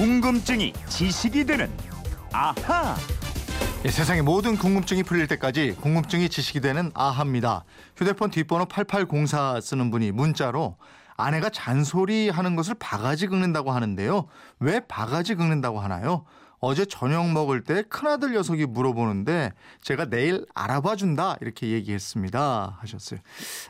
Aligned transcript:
궁금증이 0.00 0.72
지식이 0.88 1.44
되는 1.44 1.70
아하. 2.32 2.96
예, 3.84 3.90
세상의 3.90 4.22
모든 4.22 4.56
궁금증이 4.56 5.02
풀릴 5.02 5.26
때까지 5.26 5.76
궁금증이 5.78 6.30
지식이 6.30 6.62
되는 6.62 6.90
아합니다. 6.94 7.64
휴대폰 7.98 8.30
뒷번호 8.30 8.64
8804 8.64 9.60
쓰는 9.60 9.90
분이 9.90 10.12
문자로 10.12 10.78
아내가 11.18 11.50
잔소리 11.50 12.30
하는 12.30 12.56
것을 12.56 12.76
바가지 12.80 13.26
긁는다고 13.26 13.72
하는데요. 13.72 14.24
왜 14.58 14.80
바가지 14.88 15.34
긁는다고 15.34 15.80
하나요? 15.80 16.24
어제 16.60 16.86
저녁 16.86 17.30
먹을 17.30 17.62
때 17.62 17.82
큰아들 17.82 18.32
녀석이 18.32 18.64
물어보는데 18.64 19.52
제가 19.82 20.06
내일 20.06 20.46
알아봐 20.54 20.96
준다 20.96 21.36
이렇게 21.42 21.72
얘기했습니다 21.72 22.78
하셨어요. 22.80 23.20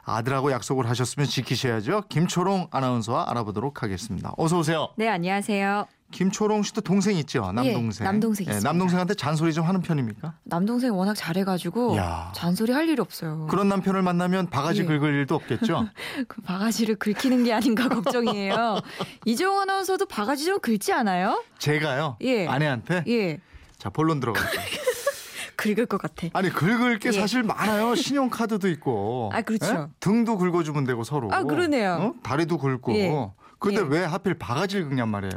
아들하고 0.04 0.52
약속을 0.52 0.88
하셨으면 0.88 1.26
지키셔야죠. 1.26 2.02
김초롱 2.08 2.68
아나운서와 2.70 3.28
알아보도록 3.30 3.82
하겠습니다. 3.82 4.32
어서 4.36 4.58
오세요. 4.58 4.90
네, 4.96 5.08
안녕하세요. 5.08 5.88
김초롱 6.10 6.62
씨도 6.64 6.80
동생 6.80 7.16
있죠? 7.18 7.52
남동생. 7.52 8.04
예, 8.04 8.10
남동생 8.10 8.44
있습니다. 8.44 8.68
남동생한테 8.68 9.14
잔소리 9.14 9.52
좀 9.52 9.64
하는 9.66 9.80
편입니까? 9.80 10.34
남동생 10.44 10.96
워낙 10.96 11.14
잘해가지고 11.14 11.96
야. 11.96 12.32
잔소리 12.34 12.72
할 12.72 12.88
일이 12.88 13.00
없어요. 13.00 13.46
그런 13.48 13.68
남편을 13.68 14.02
만나면 14.02 14.50
바가지 14.50 14.82
예. 14.82 14.84
긁을 14.86 15.14
일도 15.14 15.34
없겠죠? 15.36 15.88
그 16.28 16.40
바가지를 16.42 16.96
긁히는 16.96 17.44
게 17.44 17.52
아닌가 17.52 17.88
걱정이에요. 17.88 18.80
이재용 19.24 19.60
아나운서도 19.60 20.06
바가지 20.06 20.44
좀 20.44 20.58
긁지 20.60 20.92
않아요? 20.92 21.42
제가요? 21.58 22.16
예. 22.22 22.46
아내한테? 22.46 23.04
예, 23.08 23.38
자, 23.78 23.88
본론 23.90 24.20
들어갈게요. 24.20 24.60
긁을 25.56 25.84
것 25.86 26.00
같아. 26.00 26.26
아니, 26.32 26.48
긁을 26.48 26.98
게 26.98 27.10
예. 27.10 27.12
사실 27.12 27.42
많아요. 27.42 27.94
신용카드도 27.94 28.68
있고. 28.70 29.30
아, 29.32 29.42
그렇죠. 29.42 29.66
예? 29.66 29.86
등도 30.00 30.38
긁어주면 30.38 30.84
되고 30.84 31.04
서로. 31.04 31.28
아, 31.32 31.42
그러네요. 31.42 31.92
어? 32.00 32.14
다리도 32.22 32.56
긁고. 32.56 32.94
예. 32.96 33.30
근데 33.60 33.80
예. 33.82 33.84
왜 33.86 34.04
하필 34.04 34.34
바가지를 34.34 34.88
긁냔 34.88 35.08
말이에요. 35.08 35.32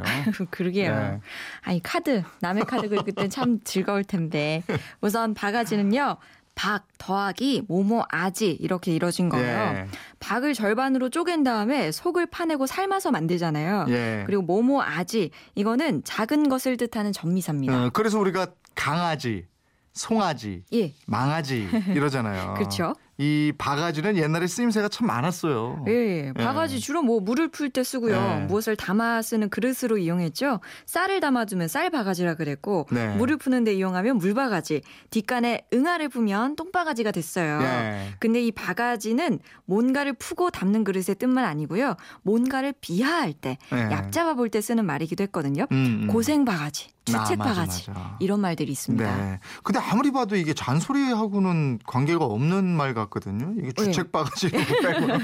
그러게요. 0.50 0.96
네. 0.96 1.20
아니 1.62 1.82
카드 1.82 2.22
남의 2.40 2.64
카드 2.64 2.88
긁을 2.88 3.04
땐 3.14 3.30
참 3.30 3.60
즐거울 3.62 4.02
텐데 4.04 4.62
우선 5.00 5.34
바가지는요. 5.34 6.16
박 6.56 6.86
더하기 6.98 7.64
모모 7.66 8.04
아지 8.08 8.52
이렇게 8.52 8.94
이뤄진 8.94 9.28
거예요. 9.28 9.76
예. 9.76 9.86
박을 10.20 10.54
절반으로 10.54 11.10
쪼갠 11.10 11.42
다음에 11.42 11.90
속을 11.90 12.26
파내고 12.26 12.66
삶아서 12.66 13.10
만들잖아요. 13.10 13.86
예. 13.88 14.22
그리고 14.26 14.42
모모 14.42 14.80
아지 14.80 15.30
이거는 15.56 16.02
작은 16.04 16.48
것을 16.48 16.76
뜻하는 16.76 17.12
전미사입니다. 17.12 17.86
어, 17.86 17.90
그래서 17.92 18.20
우리가 18.20 18.46
강아지, 18.76 19.46
송아지, 19.94 20.62
예. 20.72 20.94
망아지 21.06 21.68
이러잖아요. 21.88 22.54
그렇죠. 22.58 22.94
이 23.16 23.52
바가지는 23.56 24.16
옛날에 24.16 24.48
쓰임새가 24.48 24.88
참 24.88 25.06
많았어요. 25.06 25.84
예, 25.86 26.32
바가지 26.36 26.80
주로 26.80 27.00
뭐 27.02 27.20
물을 27.20 27.46
풀 27.48 27.70
때 27.70 27.84
쓰고요. 27.84 28.14
예. 28.42 28.46
무엇을 28.46 28.74
담아 28.76 29.22
쓰는 29.22 29.48
그릇으로 29.50 29.98
이용했죠. 29.98 30.60
쌀을 30.86 31.20
담아두면 31.20 31.68
쌀 31.68 31.90
바가지라 31.90 32.34
그랬고 32.34 32.86
네. 32.90 33.14
물을 33.16 33.36
푸는데 33.36 33.72
이용하면 33.74 34.18
물 34.18 34.34
바가지. 34.34 34.82
뒷간에 35.10 35.62
응아를 35.72 36.08
푸면 36.08 36.56
똥 36.56 36.72
바가지가 36.72 37.12
됐어요. 37.12 37.60
예. 37.62 38.08
근데 38.18 38.42
이 38.42 38.50
바가지는 38.50 39.38
뭔가를 39.66 40.12
푸고 40.14 40.50
담는 40.50 40.82
그릇의 40.82 41.14
뜻만 41.18 41.44
아니고요. 41.44 41.94
뭔가를 42.22 42.74
비하할 42.80 43.32
때, 43.32 43.58
예. 43.72 43.76
얕잡아 43.92 44.34
볼 44.34 44.48
때 44.50 44.60
쓰는 44.60 44.84
말이기도 44.86 45.22
했거든요. 45.24 45.66
음, 45.72 46.02
음. 46.04 46.06
고생 46.08 46.44
바가지, 46.44 46.88
주책 47.04 47.40
아, 47.40 47.44
맞아, 47.44 47.54
바가지. 47.60 47.86
이런 48.20 48.40
말들이 48.40 48.70
있습니다. 48.72 49.16
네. 49.16 49.38
근데 49.62 49.78
아무리 49.80 50.10
봐도 50.12 50.36
이게 50.36 50.52
잔소리하고는 50.52 51.78
관계가 51.86 52.24
없는 52.24 52.64
말 52.76 52.94
같 52.94 53.03
거든요. 53.08 53.54
이게 53.58 53.72
네. 53.72 53.84
주책 53.84 54.12
바가지 54.12 54.50
빼고는. 54.82 55.18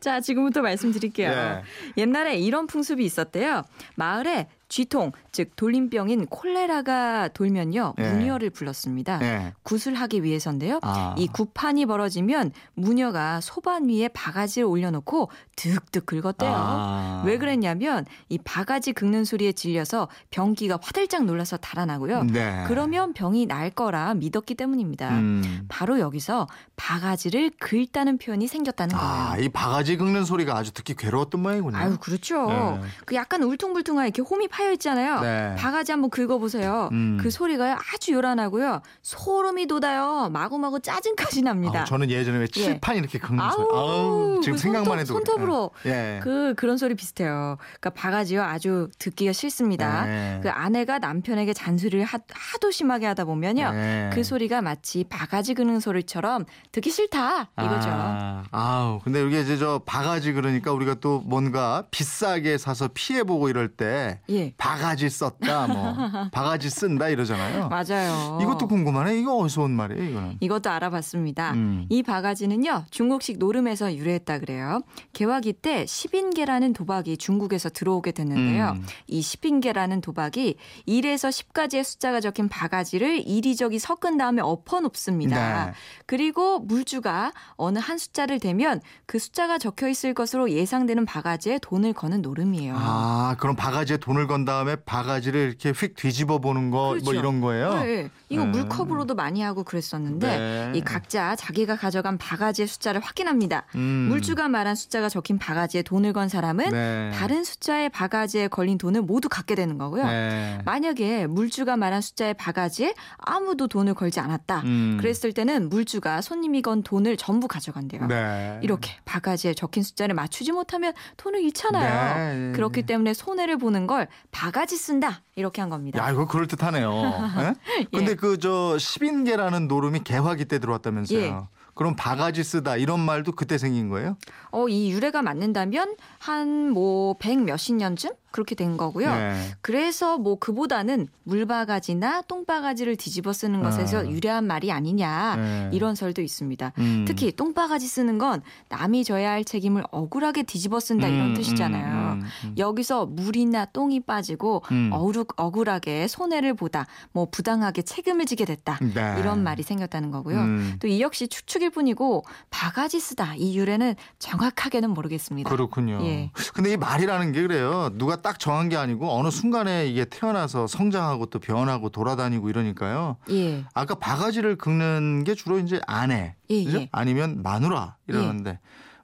자, 0.00 0.20
지금부터 0.20 0.62
말씀드릴게요. 0.62 1.30
예. 1.30 1.62
옛날에 1.96 2.36
이런 2.38 2.66
풍습이 2.66 3.04
있었대요. 3.04 3.62
마을에 3.96 4.48
쥐통, 4.70 5.10
즉 5.32 5.54
돌림병인 5.56 6.26
콜레라가 6.26 7.28
돌면요. 7.28 7.94
예. 7.98 8.12
무녀를 8.12 8.50
불렀습니다. 8.50 9.18
네. 9.18 9.52
구슬하기 9.64 10.22
위해서인데요. 10.22 10.78
아. 10.82 11.14
이 11.18 11.26
구판이 11.26 11.86
벌어지면 11.86 12.52
무녀가 12.74 13.40
소반 13.40 13.88
위에 13.88 14.08
바가지를 14.08 14.66
올려놓고 14.66 15.28
득득 15.56 16.06
긁었대요. 16.06 16.52
아. 16.54 17.22
왜 17.26 17.36
그랬냐면 17.36 18.06
이 18.28 18.38
바가지 18.38 18.92
긁는 18.92 19.24
소리에 19.24 19.52
질려서 19.52 20.08
병기가 20.30 20.78
화들짝 20.80 21.24
놀라서 21.24 21.56
달아나고요. 21.56 22.24
네. 22.24 22.64
그러면 22.68 23.12
병이 23.12 23.46
날 23.46 23.70
거라 23.70 24.14
믿었기 24.14 24.54
때문입니다. 24.54 25.10
음. 25.10 25.66
바로 25.68 25.98
여기서 25.98 26.46
바가지를 26.76 27.50
긁다는 27.58 28.18
표현이 28.18 28.46
생겼다는 28.46 28.96
거예요. 28.96 29.10
아, 29.12 29.36
이 29.36 29.48
바가지 29.48 29.96
긁는 29.96 30.24
소리가 30.24 30.56
아주 30.56 30.72
듣기 30.72 30.94
괴로웠던 30.94 31.42
모양이군요. 31.42 31.76
아유 31.76 31.98
그렇죠. 32.00 32.46
네. 32.46 32.80
그 33.04 33.16
약간 33.16 33.42
울퉁불퉁한 33.42 34.06
이렇게 34.06 34.22
홈이 34.22 34.46
파여 34.60 34.72
있잖아요. 34.72 35.20
네. 35.20 35.54
바가지 35.56 35.92
한번 35.92 36.10
긁어보세요. 36.10 36.90
음. 36.92 37.18
그 37.20 37.30
소리가 37.30 37.78
아주 37.94 38.12
요란하고요. 38.12 38.82
소름이 39.02 39.66
돋아요. 39.66 40.28
마구마구 40.30 40.80
짜증까지 40.80 41.42
납니다. 41.42 41.80
아, 41.80 41.84
저는 41.84 42.10
예전에 42.10 42.38
왜 42.38 42.46
칠판 42.46 42.96
이렇게 42.96 43.18
긁는 43.18 43.40
아우, 43.40 43.52
소리. 43.52 43.68
아우, 43.72 44.40
지금 44.42 44.56
그 44.56 44.62
생각만 44.62 44.98
해도. 44.98 45.14
손톱으로 45.14 45.70
예. 45.86 46.20
그 46.22 46.54
그런 46.56 46.76
소리 46.76 46.94
비슷해요. 46.94 47.56
그러니까 47.58 47.90
바가지요 47.90 48.42
아주 48.42 48.88
듣기가 48.98 49.32
싫습니다. 49.32 50.04
네. 50.04 50.40
그 50.42 50.50
아내가 50.50 50.98
남편에게 50.98 51.54
잔소리를 51.54 52.04
하, 52.04 52.18
하도 52.30 52.70
심하게 52.70 53.06
하다 53.06 53.24
보면요. 53.24 53.72
네. 53.72 54.10
그 54.12 54.22
소리가 54.22 54.60
마치 54.60 55.04
바가지 55.04 55.54
긁는 55.54 55.80
소리처럼 55.80 56.44
듣기 56.72 56.90
싫다 56.90 57.50
이거죠. 57.58 57.88
아, 57.90 58.42
아우, 58.50 59.00
근데 59.02 59.26
이게 59.26 59.40
이제 59.40 59.56
저 59.56 59.80
바가지 59.86 60.32
그러니까 60.34 60.72
우리가 60.72 60.94
또 61.00 61.20
뭔가 61.24 61.84
비싸게 61.90 62.58
사서 62.58 62.90
피해 62.92 63.22
보고 63.24 63.48
이럴 63.48 63.68
때 63.68 64.20
예. 64.28 64.49
바가지 64.56 65.08
썼다, 65.10 65.66
뭐 65.66 65.94
바가지 66.32 66.70
쓴다 66.70 67.08
이러잖아요. 67.08 67.68
맞아요. 67.68 68.38
이것도 68.42 68.68
궁금하네. 68.68 69.18
이거 69.18 69.36
어디서 69.36 69.62
온 69.62 69.72
말이에요, 69.72 70.10
이거는? 70.10 70.36
이것도 70.40 70.70
알아봤습니다. 70.70 71.52
음. 71.52 71.86
이 71.88 72.02
바가지는요, 72.02 72.86
중국식 72.90 73.38
노름에서 73.38 73.94
유래했다 73.94 74.38
그래요. 74.38 74.82
개화기 75.12 75.54
때 75.54 75.84
10인계라는 75.84 76.74
도박이 76.74 77.16
중국에서 77.16 77.68
들어오게 77.68 78.12
됐는데요. 78.12 78.70
음. 78.76 78.86
이 79.06 79.20
10인계라는 79.20 80.02
도박이 80.02 80.56
1에서 80.88 81.28
10까지의 81.30 81.84
숫자가 81.84 82.20
적힌 82.20 82.48
바가지를 82.48 83.26
이리저리 83.26 83.78
섞은 83.78 84.16
다음에 84.18 84.42
엎어 84.42 84.80
놓습니다. 84.80 85.66
네. 85.66 85.72
그리고 86.06 86.58
물주가 86.58 87.32
어느 87.56 87.78
한 87.78 87.98
숫자를 87.98 88.40
대면 88.40 88.80
그 89.06 89.18
숫자가 89.18 89.58
적혀 89.58 89.88
있을 89.88 90.14
것으로 90.14 90.50
예상되는 90.50 91.04
바가지에 91.04 91.58
돈을 91.62 91.92
거는 91.92 92.22
노름이에요. 92.22 92.74
아, 92.76 93.36
그럼 93.38 93.56
바가지에 93.56 93.98
돈을 93.98 94.26
건 94.26 94.39
다음에 94.44 94.76
바가지를 94.76 95.40
이렇게 95.40 95.70
휙 95.70 95.94
뒤집어 95.94 96.38
보는 96.38 96.70
거뭐 96.70 96.92
그렇죠. 96.92 97.14
이런 97.14 97.40
거예요? 97.40 97.82
네, 97.82 98.10
이거 98.28 98.44
네. 98.44 98.50
물컵으로도 98.50 99.14
많이 99.14 99.42
하고 99.42 99.64
그랬었는데 99.64 100.26
네. 100.26 100.72
이 100.74 100.80
각자 100.80 101.36
자기가 101.36 101.76
가져간 101.76 102.18
바가지의 102.18 102.68
숫자를 102.68 103.00
확인합니다. 103.00 103.66
음. 103.74 104.08
물주가 104.08 104.48
말한 104.48 104.74
숫자가 104.74 105.08
적힌 105.08 105.38
바가지에 105.38 105.82
돈을 105.82 106.12
건 106.12 106.28
사람은 106.28 106.70
네. 106.70 107.10
다른 107.14 107.44
숫자의 107.44 107.88
바가지에 107.90 108.48
걸린 108.48 108.78
돈을 108.78 109.02
모두 109.02 109.28
갖게 109.28 109.54
되는 109.54 109.78
거고요. 109.78 110.04
네. 110.04 110.58
만약에 110.64 111.26
물주가 111.26 111.76
말한 111.76 112.00
숫자의 112.00 112.34
바가지에 112.34 112.94
아무도 113.18 113.68
돈을 113.68 113.94
걸지 113.94 114.20
않았다. 114.20 114.60
음. 114.60 114.98
그랬을 115.00 115.32
때는 115.32 115.68
물주가 115.68 116.20
손님이 116.20 116.62
건 116.62 116.82
돈을 116.82 117.16
전부 117.16 117.48
가져간대요. 117.48 118.06
네. 118.06 118.60
이렇게 118.62 118.92
바가지에 119.04 119.54
적힌 119.54 119.82
숫자를 119.82 120.14
맞추지 120.14 120.52
못하면 120.52 120.92
돈을 121.16 121.40
잃잖아요. 121.40 122.50
네. 122.50 122.52
그렇기 122.52 122.82
때문에 122.82 123.14
손해를 123.14 123.58
보는 123.58 123.86
걸 123.86 124.08
바가지 124.30 124.76
쓴다. 124.76 125.22
이렇게 125.36 125.60
한 125.60 125.70
겁니다. 125.70 125.98
야, 125.98 126.10
이거 126.10 126.26
그럴 126.26 126.46
듯하네요. 126.46 126.90
예? 127.40 127.86
근데 127.92 128.12
예. 128.12 128.14
그저 128.14 128.76
10인계라는 128.78 129.66
노름이 129.66 130.04
개화기 130.04 130.44
때 130.46 130.58
들어왔다면서요. 130.58 131.20
예. 131.20 131.34
그럼 131.74 131.94
바가지 131.96 132.44
쓰다 132.44 132.76
이런 132.76 133.00
말도 133.00 133.32
그때 133.32 133.56
생긴 133.56 133.88
거예요? 133.88 134.16
어, 134.50 134.68
이 134.68 134.90
유래가 134.92 135.22
맞는다면 135.22 135.96
한 136.18 136.72
뭐 136.74 137.14
백 137.18 137.38
몇십 137.42 137.76
년쯤 137.76 138.10
그렇게 138.30 138.54
된 138.54 138.76
거고요. 138.76 139.10
네. 139.10 139.50
그래서 139.60 140.18
뭐 140.18 140.38
그보다는 140.38 141.08
물바가지나 141.24 142.22
똥바가지를 142.22 142.96
뒤집어 142.96 143.32
쓰는 143.32 143.62
것에서 143.62 144.00
아. 144.00 144.06
유래한 144.06 144.46
말이 144.46 144.72
아니냐 144.72 145.36
네. 145.36 145.70
이런 145.72 145.94
설도 145.94 146.22
있습니다. 146.22 146.72
음. 146.78 147.04
특히 147.06 147.32
똥바가지 147.32 147.86
쓰는 147.86 148.18
건 148.18 148.42
남이 148.68 149.04
져야 149.04 149.30
할 149.30 149.44
책임을 149.44 149.84
억울하게 149.90 150.44
뒤집어 150.44 150.80
쓴다 150.80 151.08
이런 151.08 151.30
음, 151.30 151.34
뜻이잖아요. 151.34 152.12
음, 152.12 152.20
음, 152.20 152.26
음. 152.44 152.54
여기서 152.56 153.06
물이나 153.06 153.64
똥이 153.66 154.00
빠지고 154.00 154.62
음. 154.70 154.90
어루, 154.92 155.24
억울하게 155.36 156.08
손해를 156.08 156.54
보다 156.54 156.86
뭐 157.12 157.28
부당하게 157.30 157.82
책임을 157.82 158.26
지게 158.26 158.44
됐다 158.44 158.78
네. 158.80 159.16
이런 159.18 159.42
말이 159.42 159.62
생겼다는 159.62 160.10
거고요. 160.10 160.38
음. 160.38 160.76
또이 160.80 161.00
역시 161.00 161.28
추측일 161.28 161.70
뿐이고 161.70 162.24
바가지 162.50 163.00
쓰다 163.00 163.34
이 163.36 163.56
유래는 163.56 163.94
정확하게는 164.18 164.90
모르겠습니다. 164.90 165.50
그렇군요. 165.50 166.00
예. 166.04 166.30
근데 166.54 166.72
이 166.72 166.76
말이라는 166.76 167.32
게 167.32 167.42
그래요. 167.42 167.90
누가 167.94 168.19
딱 168.20 168.38
정한 168.38 168.68
게 168.68 168.76
아니고 168.76 169.10
어느 169.10 169.30
순간에 169.30 169.86
이게 169.86 170.04
태어나서 170.04 170.66
성장하고 170.66 171.26
또 171.26 171.38
변하고 171.38 171.90
돌아다니고 171.90 172.48
이러니까요. 172.48 173.16
예. 173.30 173.64
아까 173.74 173.94
바가지를 173.94 174.56
긁는 174.56 175.24
게 175.24 175.34
주로 175.34 175.58
이제 175.58 175.80
아내, 175.86 176.34
예, 176.50 176.64
그죠? 176.64 176.78
예. 176.78 176.88
아니면 176.92 177.42
마누라 177.42 177.96
이러는데 178.06 178.58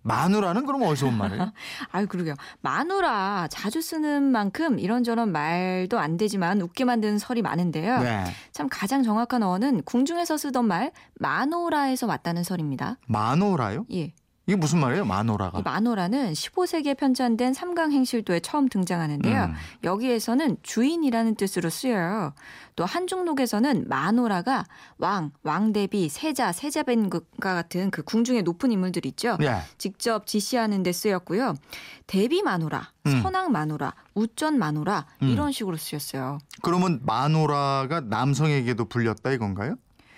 마누라는 0.07 0.67
그럼 0.67 0.83
어디서 0.83 1.09
온 1.09 1.19
말이에요? 1.19 1.53
아유, 1.91 2.07
그러게요. 2.07 2.35
마누라 2.61 3.49
자주 3.51 3.83
쓰는 3.83 4.23
만큼 4.23 4.79
이런저런 4.79 5.33
말도 5.33 5.99
안 5.99 6.17
되지만 6.17 6.63
웃게 6.63 6.85
만드는 6.85 7.19
설이 7.19 7.43
많은데요. 7.43 7.99
네. 8.01 8.25
참 8.53 8.69
가장 8.71 9.03
정확한 9.03 9.43
어는 9.43 9.83
궁중에서 9.83 10.37
쓰던 10.37 10.67
말 10.67 10.93
마노라에서 11.19 12.07
왔다는 12.07 12.45
설입니다. 12.45 12.99
마노라요? 13.09 13.85
예. 13.93 14.13
이게 14.49 14.55
무슨 14.55 14.79
말이에요? 14.79 15.05
마노라가. 15.05 15.59
이 15.59 15.63
마노라는 15.63 16.33
15세기에 16.33 16.97
편찬된 16.97 17.53
삼강 17.53 17.91
행실도에 17.91 18.41
처음 18.41 18.69
등장하는데요. 18.69 19.45
음. 19.45 19.55
여기에서는 19.83 20.59
주인이라는 20.63 21.35
뜻으로 21.35 21.69
쓰여요. 21.69 22.33
또 22.77 22.85
한중록에서는 22.85 23.89
마노라가 23.89 24.65
왕, 24.99 25.33
왕대비, 25.43 26.09
세자, 26.09 26.53
세자벤과 26.53 27.21
같은 27.41 27.91
그 27.91 28.03
궁중의 28.03 28.45
높은 28.45 28.71
인물들 28.71 29.05
있죠. 29.07 29.37
예. 29.43 29.63
직접 29.79 30.29
지시하는 30.29 30.85
데 30.85 30.93
쓰였고요. 30.93 31.55
대비 32.07 32.43
마노라, 32.43 32.93
음. 33.07 33.23
선왕 33.23 33.51
마노라, 33.51 33.95
우전 34.15 34.61
마노라 34.61 35.07
음. 35.23 35.29
이런 35.29 35.51
식으로 35.51 35.77
쓰였어요. 35.77 36.39
그러면 36.63 37.01
마노라가 37.05 38.03
남성에게도 38.03 38.85
불렸다 38.85 39.33
이건가요? 39.33 39.75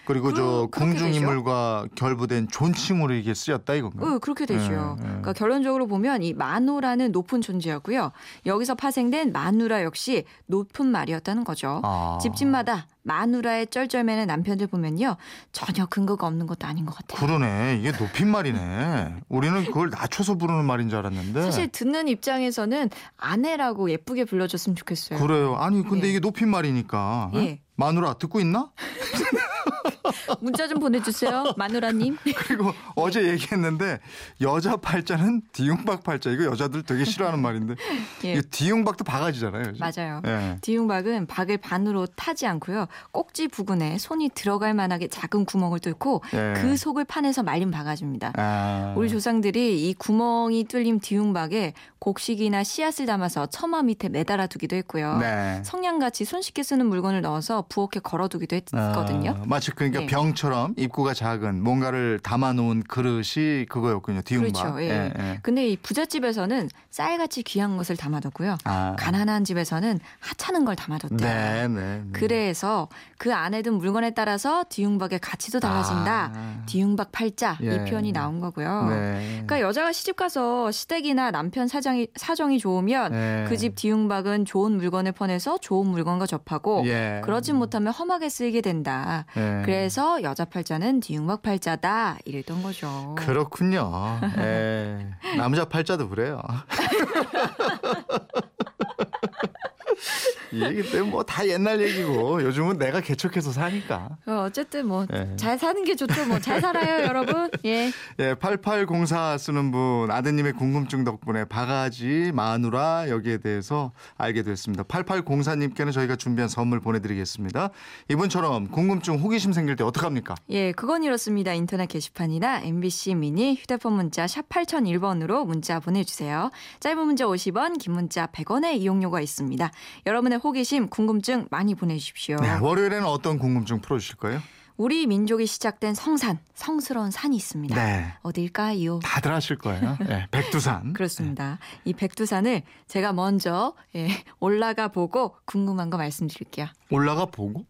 그리고 0.08 0.32
저 0.32 0.68
그- 0.70 0.78
그렇게 0.80 0.92
궁중 0.96 1.12
인물과 1.14 1.86
결부된 1.94 2.48
존칭으로 2.48 3.12
이게 3.12 3.34
쓰였다 3.34 3.74
이건가요? 3.74 4.14
어, 4.14 4.18
그렇게 4.18 4.46
되죠. 4.46 4.62
예, 4.72 5.02
예. 5.02 5.06
그러니까 5.06 5.34
결론적으로 5.34 5.86
보면 5.86 6.22
이 6.22 6.32
마노라는 6.32 7.12
높은 7.12 7.42
존재였고요. 7.42 8.12
여기서 8.46 8.74
파생된 8.74 9.32
마누라 9.32 9.82
역시 9.82 10.24
높은 10.46 10.86
말이었다는 10.86 11.44
거죠. 11.44 11.82
아. 11.84 12.18
집집마다 12.22 12.86
마누라의 13.02 13.66
쩔쩔매는 13.66 14.26
남편들 14.26 14.66
보면요. 14.66 15.16
전혀 15.52 15.84
근거가 15.84 16.26
없는 16.26 16.46
것도 16.46 16.66
아닌 16.66 16.86
것 16.86 16.94
같아요. 16.96 17.26
그러네. 17.26 17.76
이게 17.80 17.92
높임말이네. 17.92 19.14
우리는 19.28 19.64
그걸 19.66 19.90
낮춰서 19.90 20.36
부르는 20.36 20.64
말인 20.64 20.88
줄 20.88 20.98
알았는데. 21.00 21.42
사실 21.42 21.68
듣는 21.68 22.08
입장에서는 22.08 22.88
아내라고 23.18 23.90
예쁘게 23.90 24.24
불러줬으면 24.24 24.74
좋겠어요. 24.76 25.18
그래요. 25.20 25.56
아니 25.56 25.82
근데 25.86 26.06
예. 26.06 26.10
이게 26.12 26.20
높임말이니까. 26.20 27.30
어? 27.32 27.36
예. 27.36 27.60
마누라 27.76 28.14
듣고 28.14 28.40
있나? 28.40 28.70
문자 30.40 30.68
좀 30.68 30.78
보내주세요, 30.78 31.54
마누라님. 31.56 32.16
그리고 32.36 32.72
어제 32.94 33.28
얘기했는데 33.28 34.00
여자 34.40 34.76
팔자는 34.76 35.42
디용박 35.52 36.02
팔자. 36.02 36.30
이거 36.30 36.44
여자들 36.44 36.82
되게 36.82 37.04
싫어하는 37.04 37.40
말인데. 37.40 37.74
예. 38.24 38.32
이게 38.32 38.42
디용박도 38.42 39.04
바가지잖아요. 39.04 39.62
그죠? 39.72 39.78
맞아요. 39.78 40.22
예. 40.26 40.58
디용박은 40.60 41.26
박을 41.26 41.58
반으로 41.58 42.06
타지 42.06 42.46
않고요. 42.46 42.86
꼭지 43.12 43.48
부근에 43.48 43.98
손이 43.98 44.30
들어갈 44.34 44.74
만하게 44.74 45.08
작은 45.08 45.44
구멍을 45.44 45.80
뚫고 45.80 46.22
예. 46.34 46.54
그 46.56 46.76
속을 46.76 47.04
파내서 47.04 47.42
말린 47.42 47.70
바가지입니다. 47.70 48.32
아. 48.36 48.94
우리 48.96 49.08
조상들이 49.08 49.88
이 49.88 49.94
구멍이 49.94 50.64
뚫린 50.64 51.00
디용박에 51.00 51.74
곡식이나 51.98 52.62
씨앗을 52.62 53.06
담아서 53.06 53.46
처마 53.46 53.82
밑에 53.82 54.08
매달아 54.08 54.46
두기도 54.46 54.76
했고요. 54.76 55.18
네. 55.18 55.62
성냥같이 55.64 56.24
손쉽게 56.24 56.62
쓰는 56.62 56.86
물건을 56.86 57.22
넣어서 57.22 57.64
부엌에 57.68 58.00
걸어두기도 58.02 58.56
했거든요. 58.56 59.36
아, 59.38 59.44
마치 59.46 59.70
그러니까 59.72 59.97
예. 60.02 60.06
병처럼 60.06 60.74
입구가 60.76 61.14
작은 61.14 61.62
뭔가를 61.62 62.18
담아놓은 62.22 62.84
그릇이 62.84 63.66
그거였군요. 63.68 64.22
디움바. 64.22 64.72
그렇죠. 64.72 64.82
예. 64.82 65.38
근데 65.42 65.68
이 65.68 65.76
부잣집에서는 65.76 66.68
쌀같이 66.90 67.42
귀한 67.42 67.76
것을 67.76 67.96
담아뒀고요. 67.96 68.56
아. 68.64 68.96
가난한 68.98 69.44
집에서는 69.44 70.00
하찮은 70.20 70.64
걸 70.64 70.76
담아뒀대요. 70.76 71.16
네, 71.18 71.68
네. 71.68 71.78
네. 71.78 72.02
그래서 72.12 72.88
그 73.18 73.34
안에 73.34 73.62
든 73.62 73.74
물건에 73.74 74.10
따라서 74.10 74.64
디용박의 74.68 75.20
가치도 75.20 75.60
달라진다. 75.60 76.32
아. 76.34 76.62
디용박 76.66 77.12
팔자 77.12 77.58
예. 77.62 77.74
이 77.74 77.90
표현이 77.90 78.12
나온 78.12 78.40
거고요. 78.40 78.86
네. 78.90 79.42
그러니까 79.46 79.60
여자가 79.60 79.92
시집 79.92 80.16
가서 80.16 80.70
시댁이나 80.70 81.30
남편 81.30 81.68
사정이 81.68 82.08
사정이 82.16 82.58
좋으면 82.58 83.12
네. 83.12 83.44
그집 83.48 83.76
디용박은 83.76 84.44
좋은 84.44 84.76
물건을 84.76 85.12
퍼내서 85.12 85.58
좋은 85.58 85.86
물건과 85.86 86.26
접하고 86.26 86.82
예. 86.86 87.20
그러지 87.24 87.52
못하면 87.52 87.92
험하게 87.92 88.28
쓰이게 88.28 88.60
된다. 88.60 89.24
예. 89.36 89.62
그래서 89.88 90.22
여자 90.22 90.44
팔자는 90.44 91.00
디용박 91.00 91.40
팔자다 91.40 92.18
이랬던 92.26 92.62
거죠. 92.62 93.14
그렇군요. 93.18 94.20
예. 94.36 94.98
남자 95.38 95.64
팔자도 95.64 96.10
그래요. 96.10 96.42
이 100.52 100.62
얘기 100.62 100.82
때문에 100.90 101.10
뭐 101.10 101.22
다 101.22 101.46
옛날 101.48 101.80
얘기고 101.80 102.42
요즘은 102.42 102.76
내가 102.76 103.00
개척해서 103.00 103.50
사니까. 103.50 104.10
어, 104.26 104.37
어쨌든 104.48 104.86
뭐 104.88 105.06
예. 105.12 105.36
잘 105.36 105.58
사는 105.58 105.82
게 105.84 105.94
좋죠. 105.94 106.26
뭐 106.26 106.38
잘 106.40 106.60
살아요, 106.60 107.04
여러분. 107.08 107.50
예. 107.64 107.90
예, 108.18 108.34
8804 108.34 109.38
쓰는 109.38 109.70
분 109.70 110.10
아드님의 110.10 110.54
궁금증 110.54 111.04
덕분에 111.04 111.44
바가지, 111.44 112.32
마누라 112.34 113.08
여기에 113.10 113.38
대해서 113.38 113.92
알게 114.16 114.42
됐습니다. 114.42 114.82
8804님께는 114.84 115.92
저희가 115.92 116.16
준비한 116.16 116.48
선물 116.48 116.80
보내드리겠습니다. 116.80 117.70
이분처럼 118.08 118.68
궁금증, 118.68 119.16
호기심 119.16 119.52
생길 119.52 119.76
때 119.76 119.84
어떡합니까? 119.84 120.34
예, 120.50 120.72
그건 120.72 121.02
이렇습니다. 121.04 121.52
인터넷 121.52 121.86
게시판이나 121.86 122.60
MBC 122.62 123.14
미니 123.14 123.54
휴대폰 123.54 123.92
문자 123.94 124.26
샵 124.26 124.48
8001번으로 124.48 125.46
문자 125.46 125.80
보내주세요. 125.80 126.50
짧은 126.80 127.04
문자 127.06 127.24
50원, 127.26 127.78
긴 127.78 127.92
문자 127.92 128.26
100원의 128.26 128.76
이용료가 128.78 129.20
있습니다. 129.20 129.70
여러분의 130.06 130.38
호기심, 130.38 130.88
궁금증 130.88 131.46
많이 131.50 131.74
보내주십시오. 131.74 132.36
네, 132.40 132.58
월요일에는 132.60 133.04
어떤 133.06 133.38
궁금증 133.38 133.80
풀어주실 133.80 134.16
거예요? 134.16 134.37
우리 134.78 135.08
민족이 135.08 135.44
시작된 135.46 135.94
성산, 135.94 136.38
성스러운 136.54 137.10
산이 137.10 137.34
있습니다. 137.36 137.74
네. 137.74 138.14
어딜까요? 138.22 139.00
다들 139.00 139.32
아실 139.32 139.58
거예요. 139.58 139.98
예, 140.08 140.28
백두산. 140.30 140.92
그렇습니다. 140.94 141.58
이 141.84 141.92
백두산을 141.92 142.62
제가 142.86 143.12
먼저 143.12 143.74
예, 143.96 144.08
올라가 144.38 144.86
보고 144.86 145.34
궁금한 145.46 145.90
거 145.90 145.96
말씀드릴게요. 145.98 146.68
올라가 146.90 147.26
보고? 147.26 147.66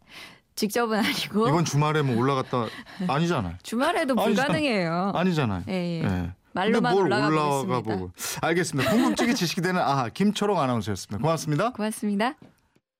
직접은 0.55 0.99
아니고 0.99 1.49
이번 1.49 1.65
주말에 1.65 2.03
뭐 2.03 2.15
올라갔다 2.17 2.67
아니잖아요. 3.09 3.55
주말에도. 3.63 4.15
불가능해요. 4.15 5.13
아니잖아요. 5.15 5.65
예, 5.69 5.73
예. 5.73 6.05
예. 6.05 6.33
말로만 6.53 6.93
올라가. 6.93 7.31
보고. 7.81 8.11
알겠습니다. 8.43 8.91
궁금증이 8.91 9.35
지식이 9.35 9.63
되는 9.63 9.81
아 9.81 10.11
김초롱 10.11 10.61
아나운서였습니다. 10.61 11.23
고맙습니다. 11.23 11.73
고맙습니다. 11.73 12.35